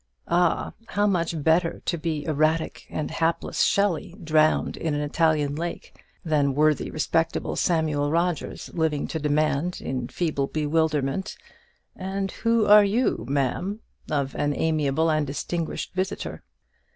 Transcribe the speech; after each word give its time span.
Ah, 0.27 0.73
how 0.87 1.05
much 1.05 1.43
better 1.43 1.79
to 1.85 1.95
be 1.95 2.25
erratic 2.25 2.87
and 2.89 3.11
hapless 3.11 3.61
Shelley, 3.61 4.15
drowned 4.23 4.75
in 4.75 4.95
an 4.95 5.01
Italian 5.01 5.55
lake, 5.55 5.93
than 6.25 6.55
worthy 6.55 6.89
respectable 6.89 7.55
Samuel 7.55 8.09
Rogers, 8.09 8.71
living 8.73 9.07
to 9.09 9.19
demand, 9.19 9.79
in 9.79 10.07
feeble 10.07 10.47
bewilderment, 10.47 11.37
"And 11.95 12.31
who 12.31 12.65
are 12.65 12.83
you, 12.83 13.27
ma'am?" 13.29 13.81
of 14.09 14.33
an 14.33 14.55
amiable 14.55 15.11
and 15.11 15.27
distinguished 15.27 15.93
visitor! 15.93 16.41